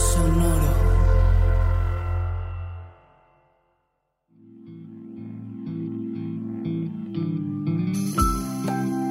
Sonoro. 0.00 0.80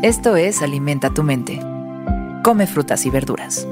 Esto 0.02 0.36
es 0.36 0.62
Alimenta 0.64 1.14
tu 1.14 1.24
mente. 1.24 1.60
Come 2.44 2.66
frutas 2.66 3.06
y 3.06 3.12
verduras. 3.12 3.68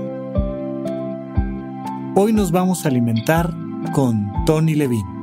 Hoy 2.16 2.34
nos 2.34 2.52
vamos 2.52 2.86
a 2.86 2.90
alimentar 2.90 3.52
con 3.94 4.32
Tony 4.46 4.76
Levine. 4.76 5.18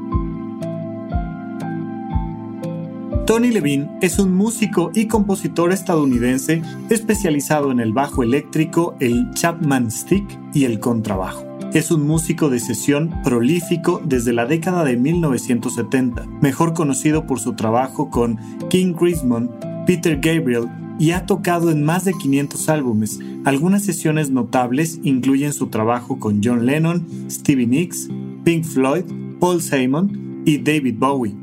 Tony 3.27 3.51
Levine 3.51 3.89
es 4.03 4.19
un 4.19 4.34
músico 4.34 4.91
y 4.95 5.06
compositor 5.06 5.73
estadounidense 5.73 6.62
especializado 6.91 7.70
en 7.70 7.81
el 7.81 7.92
bajo 7.92 8.23
eléctrico, 8.23 8.97
el 9.01 9.31
Chapman 9.34 9.91
Stick 9.91 10.25
y 10.53 10.65
el 10.65 10.81
contrabajo. 10.81 11.53
Es 11.75 11.91
un 11.91 12.06
músico 12.06 12.50
de 12.50 12.61
sesión 12.61 13.12
prolífico 13.25 14.00
desde 14.05 14.33
la 14.33 14.47
década 14.47 14.84
de 14.84 14.97
1970, 14.97 16.25
mejor 16.41 16.72
conocido 16.72 17.27
por 17.27 17.41
su 17.41 17.55
trabajo 17.55 18.11
con 18.11 18.39
King 18.70 18.92
Crimson, 18.92 19.50
Peter 19.84 20.20
Gabriel 20.20 20.69
y 21.00 21.11
ha 21.11 21.27
tocado 21.27 21.72
en 21.72 21.83
más 21.83 22.05
de 22.05 22.12
500 22.12 22.69
álbumes. 22.69 23.19
Algunas 23.44 23.83
sesiones 23.83 24.31
notables 24.31 25.00
incluyen 25.03 25.53
su 25.53 25.66
trabajo 25.66 26.20
con 26.20 26.41
John 26.44 26.64
Lennon, 26.64 27.05
Stevie 27.28 27.66
Nicks, 27.66 28.09
Pink 28.44 28.64
Floyd, 28.64 29.06
Paul 29.41 29.61
Simon 29.61 30.42
y 30.47 30.59
David 30.59 30.94
Bowie. 30.97 31.34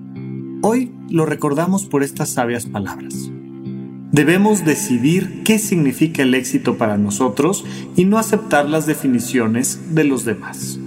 Hoy 0.62 0.94
lo 1.10 1.26
recordamos 1.26 1.86
por 1.86 2.04
estas 2.04 2.30
sabias 2.30 2.66
palabras. 2.66 3.30
Debemos 4.12 4.66
decidir 4.66 5.44
qué 5.44 5.58
significa 5.58 6.24
el 6.24 6.34
éxito 6.34 6.78
para 6.78 6.98
nosotros 6.98 7.64
y 7.96 8.04
no 8.04 8.18
aceptar 8.18 8.68
las 8.68 8.86
definiciones 8.86 9.96
de 9.96 10.04
los 10.04 10.26
demás. 10.26 10.80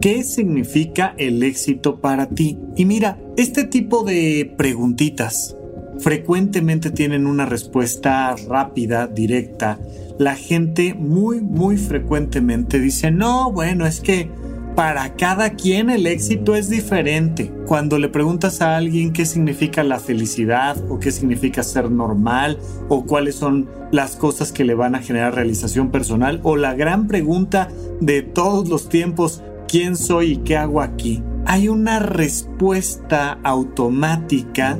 ¿Qué 0.00 0.24
significa 0.24 1.14
el 1.16 1.42
éxito 1.44 2.00
para 2.00 2.28
ti? 2.28 2.58
Y 2.76 2.86
mira, 2.86 3.18
este 3.36 3.64
tipo 3.64 4.02
de 4.02 4.52
preguntitas 4.56 5.56
frecuentemente 6.00 6.90
tienen 6.90 7.26
una 7.26 7.46
respuesta 7.46 8.34
rápida, 8.48 9.06
directa. 9.06 9.78
La 10.18 10.34
gente 10.34 10.94
muy, 10.94 11.40
muy 11.40 11.76
frecuentemente 11.76 12.80
dice, 12.80 13.10
no, 13.12 13.52
bueno, 13.52 13.86
es 13.86 14.00
que 14.00 14.28
para 14.74 15.14
cada 15.14 15.50
quien 15.50 15.90
el 15.90 16.06
éxito 16.06 16.54
es 16.54 16.68
diferente. 16.68 17.52
Cuando 17.66 17.98
le 17.98 18.08
preguntas 18.08 18.60
a 18.60 18.76
alguien 18.76 19.12
qué 19.12 19.26
significa 19.26 19.82
la 19.82 20.00
felicidad 20.00 20.76
o 20.88 20.98
qué 20.98 21.10
significa 21.10 21.62
ser 21.62 21.90
normal 21.90 22.58
o 22.88 23.04
cuáles 23.04 23.34
son 23.34 23.68
las 23.90 24.16
cosas 24.16 24.52
que 24.52 24.64
le 24.64 24.74
van 24.74 24.94
a 24.94 25.02
generar 25.02 25.34
realización 25.34 25.90
personal 25.90 26.40
o 26.42 26.56
la 26.56 26.74
gran 26.74 27.06
pregunta 27.06 27.68
de 28.00 28.22
todos 28.22 28.68
los 28.68 28.88
tiempos, 28.88 29.42
¿quién 29.66 29.96
soy 29.96 30.32
y 30.32 30.36
qué 30.38 30.56
hago 30.56 30.80
aquí? 30.80 31.22
Hay 31.46 31.68
una 31.68 31.98
respuesta 31.98 33.38
automática 33.42 34.78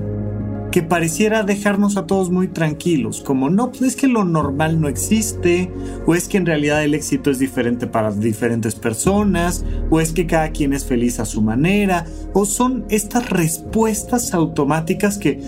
que 0.70 0.82
pareciera 0.82 1.42
dejarnos 1.42 1.96
a 1.96 2.06
todos 2.06 2.30
muy 2.30 2.48
tranquilos, 2.48 3.22
como 3.22 3.50
no, 3.50 3.70
pues 3.70 3.82
es 3.82 3.96
que 3.96 4.08
lo 4.08 4.24
normal 4.24 4.80
no 4.80 4.88
existe, 4.88 5.70
o 6.06 6.14
es 6.14 6.28
que 6.28 6.36
en 6.36 6.46
realidad 6.46 6.84
el 6.84 6.94
éxito 6.94 7.30
es 7.30 7.38
diferente 7.38 7.86
para 7.86 8.10
diferentes 8.10 8.74
personas, 8.74 9.64
o 9.90 10.00
es 10.00 10.12
que 10.12 10.26
cada 10.26 10.50
quien 10.50 10.72
es 10.72 10.84
feliz 10.84 11.20
a 11.20 11.24
su 11.24 11.42
manera, 11.42 12.04
o 12.34 12.44
son 12.44 12.84
estas 12.90 13.30
respuestas 13.30 14.34
automáticas 14.34 15.18
que, 15.18 15.40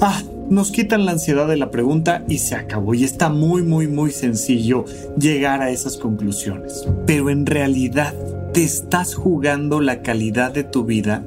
ah, 0.00 0.22
nos 0.50 0.70
quitan 0.70 1.04
la 1.04 1.12
ansiedad 1.12 1.46
de 1.46 1.56
la 1.56 1.70
pregunta 1.70 2.24
y 2.26 2.38
se 2.38 2.54
acabó. 2.54 2.94
Y 2.94 3.04
está 3.04 3.28
muy, 3.28 3.62
muy, 3.62 3.86
muy 3.86 4.10
sencillo 4.10 4.84
llegar 5.18 5.60
a 5.60 5.70
esas 5.70 5.98
conclusiones. 5.98 6.86
Pero 7.06 7.28
en 7.28 7.44
realidad, 7.44 8.14
¿te 8.54 8.64
estás 8.64 9.14
jugando 9.14 9.80
la 9.80 10.02
calidad 10.02 10.52
de 10.52 10.64
tu 10.64 10.84
vida 10.84 11.22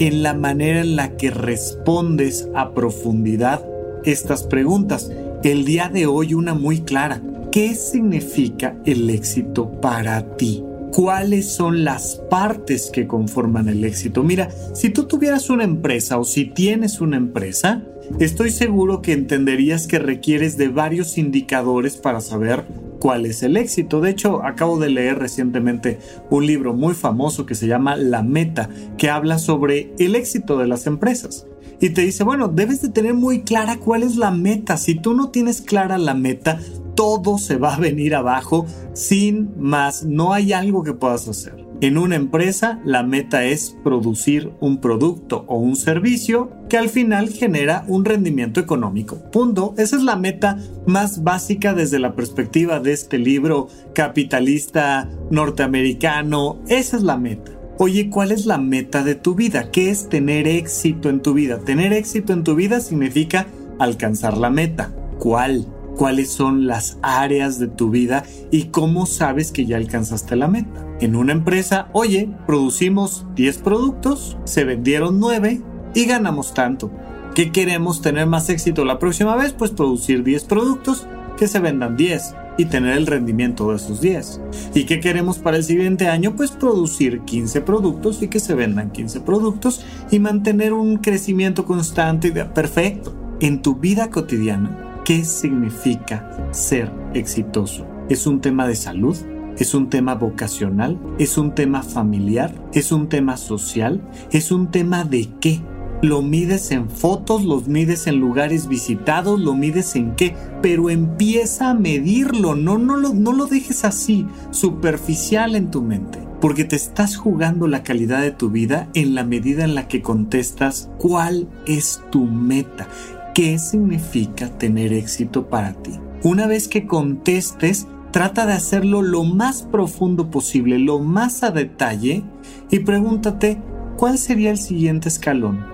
en 0.00 0.22
la 0.22 0.32
manera 0.32 0.80
en 0.80 0.96
la 0.96 1.16
que 1.18 1.30
respondes 1.30 2.48
a 2.54 2.72
profundidad 2.72 3.62
estas 4.04 4.44
preguntas. 4.44 5.12
El 5.44 5.66
día 5.66 5.90
de 5.90 6.06
hoy 6.06 6.32
una 6.32 6.54
muy 6.54 6.80
clara. 6.80 7.20
¿Qué 7.52 7.74
significa 7.74 8.76
el 8.86 9.10
éxito 9.10 9.70
para 9.82 10.36
ti? 10.36 10.64
¿Cuáles 10.92 11.52
son 11.52 11.84
las 11.84 12.16
partes 12.30 12.90
que 12.90 13.06
conforman 13.06 13.68
el 13.68 13.84
éxito? 13.84 14.22
Mira, 14.22 14.48
si 14.72 14.88
tú 14.88 15.04
tuvieras 15.04 15.50
una 15.50 15.64
empresa 15.64 16.18
o 16.18 16.24
si 16.24 16.46
tienes 16.46 17.02
una 17.02 17.18
empresa, 17.18 17.82
estoy 18.18 18.50
seguro 18.50 19.02
que 19.02 19.12
entenderías 19.12 19.86
que 19.86 19.98
requieres 19.98 20.56
de 20.56 20.68
varios 20.68 21.18
indicadores 21.18 21.98
para 21.98 22.22
saber 22.22 22.64
cuál 23.00 23.26
es 23.26 23.42
el 23.42 23.56
éxito. 23.56 24.00
De 24.00 24.10
hecho, 24.10 24.44
acabo 24.44 24.78
de 24.78 24.90
leer 24.90 25.18
recientemente 25.18 25.98
un 26.30 26.46
libro 26.46 26.74
muy 26.74 26.94
famoso 26.94 27.46
que 27.46 27.56
se 27.56 27.66
llama 27.66 27.96
La 27.96 28.22
Meta, 28.22 28.70
que 28.96 29.10
habla 29.10 29.38
sobre 29.38 29.92
el 29.98 30.14
éxito 30.14 30.56
de 30.58 30.68
las 30.68 30.86
empresas. 30.86 31.46
Y 31.80 31.90
te 31.90 32.02
dice, 32.02 32.24
bueno, 32.24 32.48
debes 32.48 32.82
de 32.82 32.90
tener 32.90 33.14
muy 33.14 33.40
clara 33.40 33.78
cuál 33.78 34.02
es 34.02 34.16
la 34.16 34.30
meta. 34.30 34.76
Si 34.76 34.94
tú 34.94 35.14
no 35.14 35.30
tienes 35.30 35.62
clara 35.62 35.96
la 35.96 36.14
meta, 36.14 36.60
todo 36.94 37.38
se 37.38 37.56
va 37.56 37.74
a 37.74 37.78
venir 37.80 38.14
abajo 38.14 38.66
sin 38.92 39.50
más. 39.58 40.04
No 40.04 40.34
hay 40.34 40.52
algo 40.52 40.84
que 40.84 40.92
puedas 40.92 41.26
hacer. 41.26 41.69
En 41.82 41.96
una 41.96 42.16
empresa, 42.16 42.78
la 42.84 43.02
meta 43.02 43.44
es 43.44 43.74
producir 43.82 44.52
un 44.60 44.82
producto 44.82 45.44
o 45.46 45.56
un 45.56 45.76
servicio 45.76 46.50
que 46.68 46.76
al 46.76 46.90
final 46.90 47.30
genera 47.30 47.84
un 47.88 48.04
rendimiento 48.04 48.60
económico. 48.60 49.16
Punto. 49.30 49.74
Esa 49.78 49.96
es 49.96 50.02
la 50.02 50.16
meta 50.16 50.58
más 50.86 51.24
básica 51.24 51.72
desde 51.72 51.98
la 51.98 52.14
perspectiva 52.14 52.80
de 52.80 52.92
este 52.92 53.16
libro 53.16 53.68
capitalista 53.94 55.08
norteamericano. 55.30 56.58
Esa 56.68 56.98
es 56.98 57.02
la 57.02 57.16
meta. 57.16 57.52
Oye, 57.78 58.10
¿cuál 58.10 58.30
es 58.30 58.44
la 58.44 58.58
meta 58.58 59.02
de 59.02 59.14
tu 59.14 59.34
vida? 59.34 59.70
¿Qué 59.70 59.88
es 59.88 60.10
tener 60.10 60.46
éxito 60.46 61.08
en 61.08 61.22
tu 61.22 61.32
vida? 61.32 61.60
Tener 61.60 61.94
éxito 61.94 62.34
en 62.34 62.44
tu 62.44 62.54
vida 62.54 62.80
significa 62.80 63.46
alcanzar 63.78 64.36
la 64.36 64.50
meta. 64.50 64.92
¿Cuál? 65.18 65.66
Cuáles 65.96 66.30
son 66.30 66.66
las 66.66 66.98
áreas 67.02 67.58
de 67.58 67.66
tu 67.68 67.90
vida 67.90 68.24
y 68.50 68.64
cómo 68.66 69.06
sabes 69.06 69.52
que 69.52 69.66
ya 69.66 69.76
alcanzaste 69.76 70.36
la 70.36 70.48
meta. 70.48 70.86
En 71.00 71.16
una 71.16 71.32
empresa, 71.32 71.88
oye, 71.92 72.30
producimos 72.46 73.26
10 73.34 73.58
productos, 73.58 74.36
se 74.44 74.64
vendieron 74.64 75.20
9 75.20 75.62
y 75.94 76.04
ganamos 76.04 76.54
tanto. 76.54 76.90
¿Qué 77.34 77.52
queremos 77.52 78.02
tener 78.02 78.26
más 78.26 78.48
éxito 78.50 78.84
la 78.84 78.98
próxima 78.98 79.36
vez? 79.36 79.52
Pues 79.52 79.70
producir 79.70 80.24
10 80.24 80.44
productos 80.44 81.06
que 81.38 81.48
se 81.48 81.60
vendan 81.60 81.96
10 81.96 82.34
y 82.58 82.66
tener 82.66 82.96
el 82.96 83.06
rendimiento 83.06 83.70
de 83.70 83.76
esos 83.76 84.00
10. 84.00 84.40
¿Y 84.74 84.84
qué 84.84 85.00
queremos 85.00 85.38
para 85.38 85.56
el 85.56 85.64
siguiente 85.64 86.08
año? 86.08 86.36
Pues 86.36 86.50
producir 86.50 87.20
15 87.20 87.62
productos 87.62 88.22
y 88.22 88.28
que 88.28 88.40
se 88.40 88.54
vendan 88.54 88.90
15 88.90 89.20
productos 89.20 89.84
y 90.10 90.18
mantener 90.18 90.72
un 90.72 90.98
crecimiento 90.98 91.64
constante 91.64 92.28
y 92.28 92.32
perfecto. 92.32 93.14
En 93.40 93.62
tu 93.62 93.76
vida 93.76 94.10
cotidiana, 94.10 94.89
¿Qué 95.10 95.24
significa 95.24 96.52
ser 96.52 96.88
exitoso? 97.14 97.84
¿Es 98.08 98.28
un 98.28 98.40
tema 98.40 98.68
de 98.68 98.76
salud? 98.76 99.16
¿Es 99.58 99.74
un 99.74 99.90
tema 99.90 100.14
vocacional? 100.14 101.00
¿Es 101.18 101.36
un 101.36 101.52
tema 101.52 101.82
familiar? 101.82 102.54
¿Es 102.74 102.92
un 102.92 103.08
tema 103.08 103.36
social? 103.36 104.00
¿Es 104.30 104.52
un 104.52 104.70
tema 104.70 105.02
de 105.02 105.28
qué? 105.40 105.58
Lo 106.00 106.22
mides 106.22 106.70
en 106.70 106.88
fotos, 106.88 107.44
los 107.44 107.66
mides 107.66 108.06
en 108.06 108.20
lugares 108.20 108.68
visitados, 108.68 109.40
lo 109.40 109.56
mides 109.56 109.96
en 109.96 110.14
qué, 110.14 110.36
pero 110.62 110.90
empieza 110.90 111.70
a 111.70 111.74
medirlo, 111.74 112.54
no, 112.54 112.78
no, 112.78 112.96
lo, 112.96 113.12
no 113.12 113.32
lo 113.32 113.46
dejes 113.46 113.84
así, 113.84 114.28
superficial 114.52 115.56
en 115.56 115.72
tu 115.72 115.82
mente, 115.82 116.20
porque 116.40 116.62
te 116.62 116.76
estás 116.76 117.16
jugando 117.16 117.66
la 117.66 117.82
calidad 117.82 118.22
de 118.22 118.30
tu 118.30 118.50
vida 118.50 118.88
en 118.94 119.16
la 119.16 119.24
medida 119.24 119.64
en 119.64 119.74
la 119.74 119.88
que 119.88 120.02
contestas 120.02 120.88
cuál 120.98 121.48
es 121.66 122.00
tu 122.10 122.26
meta, 122.26 122.88
qué 123.34 123.58
significa 123.58 124.48
tener 124.48 124.92
éxito 124.92 125.48
para 125.48 125.72
ti. 125.74 125.92
Una 126.22 126.46
vez 126.46 126.68
que 126.68 126.86
contestes, 126.86 127.86
trata 128.10 128.46
de 128.46 128.52
hacerlo 128.52 129.02
lo 129.02 129.24
más 129.24 129.62
profundo 129.62 130.30
posible, 130.30 130.78
lo 130.78 130.98
más 130.98 131.42
a 131.42 131.50
detalle 131.50 132.22
y 132.70 132.80
pregúntate 132.80 133.58
cuál 133.96 134.18
sería 134.18 134.50
el 134.50 134.58
siguiente 134.58 135.08
escalón 135.08 135.64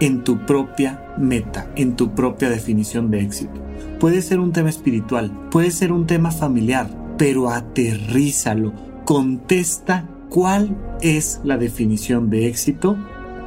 en 0.00 0.24
tu 0.24 0.44
propia 0.44 1.06
meta 1.18 1.70
en 1.76 1.96
tu 1.96 2.14
propia 2.14 2.50
definición 2.50 3.10
de 3.10 3.20
éxito. 3.20 3.60
Puede 3.98 4.22
ser 4.22 4.40
un 4.40 4.52
tema 4.52 4.68
espiritual, 4.68 5.30
puede 5.50 5.70
ser 5.70 5.92
un 5.92 6.06
tema 6.06 6.30
familiar, 6.30 6.88
pero 7.16 7.50
aterrízalo. 7.50 8.72
Contesta 9.04 10.08
cuál 10.28 10.76
es 11.00 11.40
la 11.44 11.56
definición 11.56 12.28
de 12.30 12.48
éxito 12.48 12.96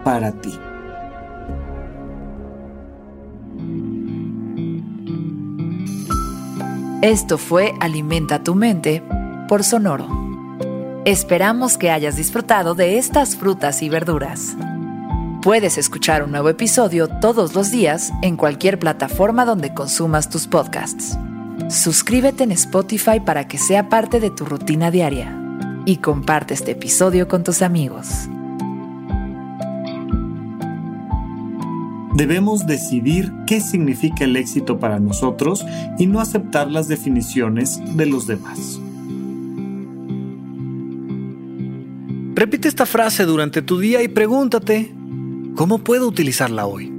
para 0.03 0.31
ti. 0.31 0.51
Esto 7.01 7.37
fue 7.37 7.73
Alimenta 7.79 8.43
tu 8.43 8.55
mente 8.55 9.01
por 9.47 9.63
Sonoro. 9.63 10.05
Esperamos 11.05 11.77
que 11.77 11.91
hayas 11.91 12.17
disfrutado 12.17 12.75
de 12.75 12.97
estas 12.97 13.37
frutas 13.37 13.81
y 13.81 13.87
verduras. 13.87 14.57
Puedes 15.41 15.77
escuchar 15.77 16.23
un 16.23 16.31
nuevo 16.31 16.49
episodio 16.49 17.07
todos 17.07 17.55
los 17.55 17.71
días 17.71 18.11
en 18.21 18.35
cualquier 18.35 18.79
plataforma 18.79 19.45
donde 19.45 19.73
consumas 19.73 20.29
tus 20.29 20.47
podcasts. 20.47 21.17
Suscríbete 21.69 22.43
en 22.43 22.51
Spotify 22.51 23.21
para 23.21 23.47
que 23.47 23.57
sea 23.57 23.87
parte 23.87 24.19
de 24.19 24.29
tu 24.29 24.43
rutina 24.43 24.91
diaria 24.91 25.33
y 25.85 25.97
comparte 25.97 26.53
este 26.53 26.71
episodio 26.71 27.29
con 27.29 27.45
tus 27.45 27.61
amigos. 27.61 28.27
Debemos 32.19 32.67
decidir 32.67 33.31
qué 33.47 33.61
significa 33.61 34.25
el 34.25 34.35
éxito 34.35 34.77
para 34.77 34.99
nosotros 34.99 35.65
y 35.97 36.05
no 36.05 36.19
aceptar 36.19 36.69
las 36.69 36.89
definiciones 36.89 37.79
de 37.95 38.05
los 38.07 38.27
demás. 38.27 38.77
Repite 42.35 42.67
esta 42.67 42.85
frase 42.85 43.23
durante 43.23 43.61
tu 43.61 43.79
día 43.79 44.03
y 44.03 44.09
pregúntate, 44.09 44.93
¿cómo 45.55 45.77
puedo 45.77 46.09
utilizarla 46.09 46.65
hoy? 46.65 46.98